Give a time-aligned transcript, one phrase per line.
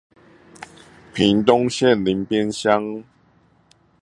[1.13, 3.03] 屏東縣林邊鄉